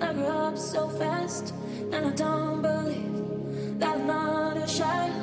[0.00, 1.52] I grew up so fast,
[1.92, 5.13] and I don't believe that I'm not a child.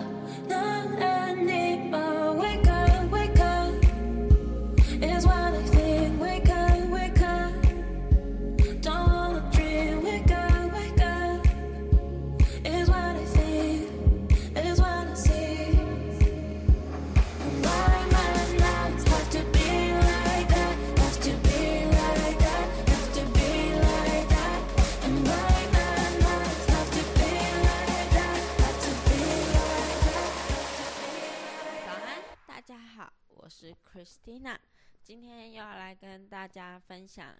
[34.01, 34.57] Christina，
[35.03, 37.35] 今天又要来跟大家分享，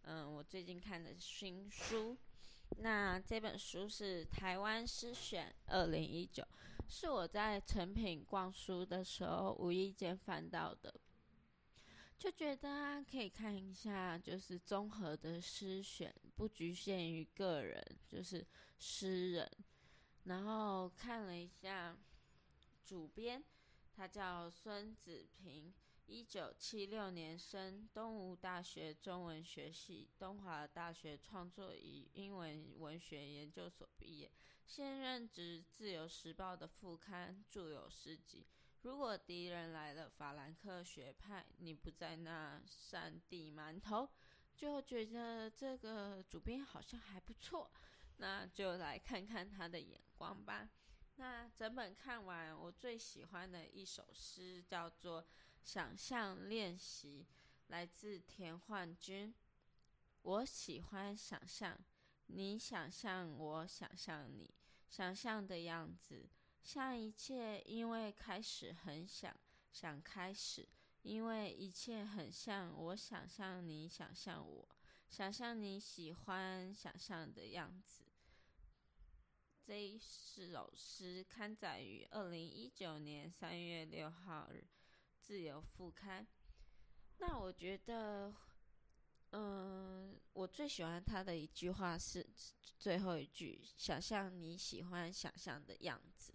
[0.00, 2.18] 嗯，我最近看的新书。
[2.78, 6.42] 那这本书是《台湾诗选二零一九》，
[6.88, 10.92] 是我在成品逛书的时候无意间翻到的，
[12.18, 18.44] 就觉得啊，可以看一下，就是综合的诗选，不局限于个人，就是
[18.80, 19.48] 诗人。
[20.24, 21.96] 然后看了一下
[22.84, 23.40] 主编，
[23.94, 25.72] 他叫孙子平，
[26.06, 34.30] 一九七六年生，东吴大学中文学系、东华大学创作与英文文学研究所毕业，
[34.66, 38.46] 现任职《自由时报》的副刊，著有诗集。
[38.82, 44.08] 如果敌人来了，法兰克学派，你不在那扇地馒头，
[44.56, 47.70] 就觉得这个主编好像还不错，
[48.16, 50.68] 那就来看看他的眼光吧。
[51.16, 55.22] 那整本看完，我最喜欢的一首诗叫做
[55.62, 57.26] 《想象练习》，
[57.68, 59.34] 来自田焕君。
[60.22, 61.78] 我喜欢想象，
[62.26, 64.52] 你想象，我想象你
[64.88, 66.28] 想象的样子，
[66.62, 69.34] 像一切因为开始很想
[69.70, 70.68] 想开始，
[71.02, 74.68] 因为一切很像我想象你想象我，
[75.08, 78.04] 想象你喜欢想象的样子。
[79.64, 84.56] 这一首诗刊载于二零一九年三月六号日
[85.22, 86.24] 《自由副刊》。
[87.18, 88.34] 那我觉得，
[89.30, 92.26] 嗯、我最喜欢他的一句话是
[92.78, 96.34] 最后一句：“想象你喜欢想象的样子。”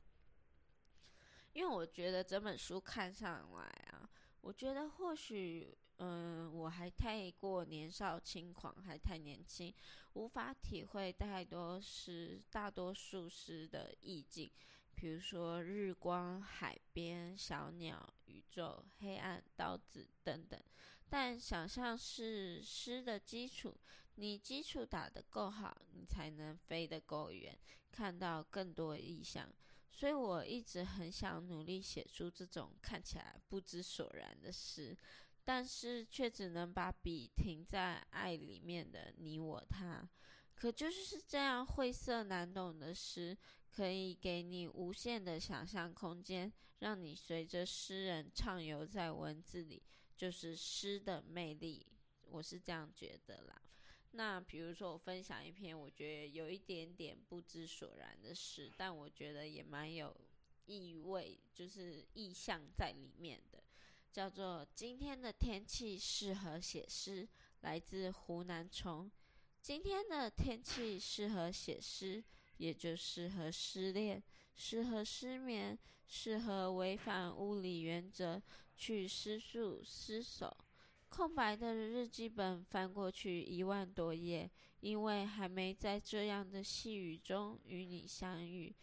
[1.53, 4.09] 因为我觉得整本书看上来啊，
[4.41, 9.73] 我觉得或许，嗯，我还太过年少轻狂，还太年轻，
[10.13, 14.49] 无法体会太多诗，大多数诗的意境，
[14.97, 20.59] 比如说日光、海边、小鸟、宇宙、黑暗、刀子等等。
[21.07, 23.77] 但想象是诗的基础，
[24.15, 27.55] 你基础打得够好，你才能飞得够远，
[27.91, 29.47] 看到更多意象。
[29.91, 34.97] 所以我一直很想努力写出这种看起来不知所然的诗，
[35.45, 40.09] 但是却只能把笔停在爱里面的你我他。
[40.59, 43.37] 可就是这样晦涩难懂的诗，
[43.71, 49.83] 可以给你无限的想象空间，让你随着诗人畅游在文字里，
[50.15, 51.85] 就是诗的魅力。
[52.23, 53.61] 我是这样觉得啦。
[54.13, 60.15] 那比如说，我分享一篇我觉得有一点点不知所然的诗，但我觉得也蛮有
[60.65, 63.63] 意味，就是意象在里面的，
[64.11, 67.27] 叫做《今天的天气适合写诗》，
[67.61, 69.11] 来自湖南崇。
[69.61, 72.23] 今天的天气适合写诗，
[72.57, 74.23] 也就适合失恋，
[74.55, 78.41] 适合失眠，适合违反物理原则
[78.75, 80.55] 去失速失手。
[81.09, 88.73] 空白的日记本翻过去一万多页，因为还没在这样的细雨中与你相遇。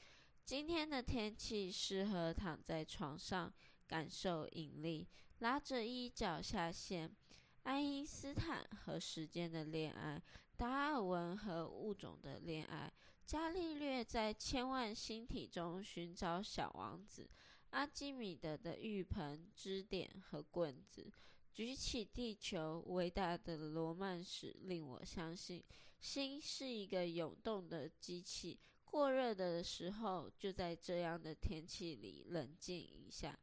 [0.45, 3.53] 今天的天气适合躺在床上，
[3.87, 5.09] 感受引力，
[5.39, 7.15] 拉着衣角下线。
[7.63, 10.23] 爱因斯坦和时间的恋爱，
[10.57, 12.93] 达尔文和物种的恋爱，
[13.27, 17.29] 伽利略在千万星体中寻找小王子，
[17.71, 21.13] 阿基米德的浴盆、支点和棍子。
[21.53, 25.63] 举起地球，伟大的罗曼史令我相信，
[26.01, 28.59] 心是一个涌动的机器。
[28.85, 33.37] 过热的时候，就在这样的天气里冷静一下。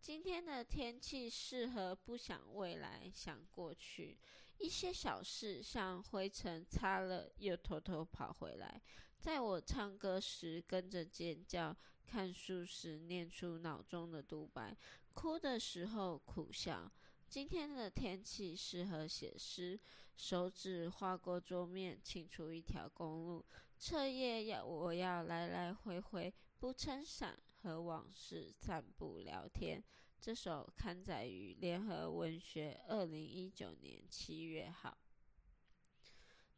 [0.00, 4.16] 今天的天气适合不想未来，想过去。
[4.58, 8.80] 一些小事像灰尘擦了又偷偷跑回来，
[9.18, 11.76] 在我唱歌时跟着尖叫，
[12.06, 14.76] 看书时念出脑中的独白，
[15.14, 16.90] 哭的时候苦笑。
[17.28, 19.78] 今天的天气适合写诗，
[20.16, 23.44] 手指划过桌面，清出一条公路。
[23.78, 29.82] 彻夜要我要来来回回，不撑伞和往事散步聊天。
[30.20, 34.96] 这首刊载于联合文学二零一九年七月号。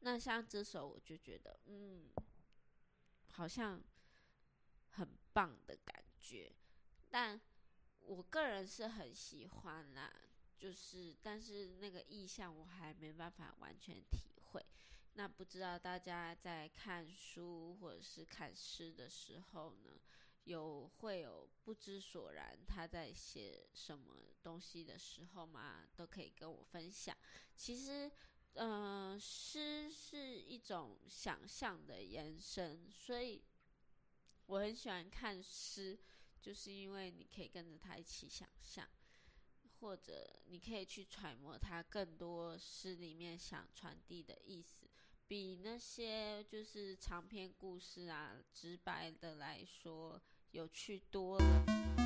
[0.01, 2.09] 那像这首，我就觉得，嗯，
[3.33, 3.83] 好像
[4.91, 6.53] 很棒的感觉，
[7.11, 7.41] 但
[8.01, 10.13] 我个人是很喜欢啦。
[10.57, 14.65] 就是，但是那个意象我还没办法完全体会。
[15.15, 19.98] 那不知道大家在看书或者是看诗的时候呢，
[20.49, 25.87] 有会有不知所然，他在写什么东西的时候吗？
[25.95, 27.17] 都可以跟我分享。
[27.55, 28.11] 其实，
[28.55, 33.43] 嗯，诗是一种想象的延伸，所以
[34.47, 35.99] 我很喜欢看诗，
[36.41, 38.89] 就是因为你可以跟着他一起想象。
[39.81, 44.89] 或者你可以去揣摩他更多诗里面想传递的意思，
[45.29, 50.21] 比那些就是长篇故事啊直白的来说
[50.53, 51.98] 有趣多了。